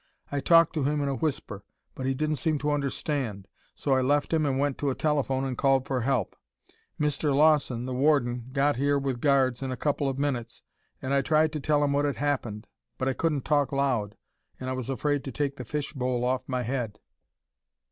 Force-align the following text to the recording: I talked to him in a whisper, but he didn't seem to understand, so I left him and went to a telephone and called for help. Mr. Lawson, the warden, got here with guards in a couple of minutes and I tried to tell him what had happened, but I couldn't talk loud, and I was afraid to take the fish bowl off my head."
I 0.31 0.39
talked 0.39 0.73
to 0.73 0.83
him 0.83 0.99
in 1.03 1.09
a 1.09 1.13
whisper, 1.13 1.63
but 1.93 2.07
he 2.07 2.15
didn't 2.15 2.37
seem 2.37 2.57
to 2.57 2.71
understand, 2.71 3.47
so 3.75 3.93
I 3.93 4.01
left 4.01 4.33
him 4.33 4.47
and 4.47 4.57
went 4.57 4.79
to 4.79 4.89
a 4.89 4.95
telephone 4.95 5.43
and 5.45 5.55
called 5.55 5.85
for 5.85 6.01
help. 6.01 6.35
Mr. 6.99 7.35
Lawson, 7.35 7.85
the 7.85 7.93
warden, 7.93 8.49
got 8.51 8.77
here 8.77 8.97
with 8.97 9.21
guards 9.21 9.61
in 9.61 9.71
a 9.71 9.77
couple 9.77 10.09
of 10.09 10.17
minutes 10.17 10.63
and 11.03 11.13
I 11.13 11.21
tried 11.21 11.51
to 11.53 11.59
tell 11.59 11.83
him 11.83 11.93
what 11.93 12.05
had 12.05 12.17
happened, 12.17 12.65
but 12.97 13.07
I 13.09 13.13
couldn't 13.13 13.45
talk 13.45 13.71
loud, 13.71 14.17
and 14.59 14.71
I 14.71 14.73
was 14.73 14.89
afraid 14.89 15.23
to 15.25 15.31
take 15.31 15.57
the 15.57 15.65
fish 15.65 15.93
bowl 15.93 16.25
off 16.25 16.49
my 16.49 16.63
head." 16.63 16.97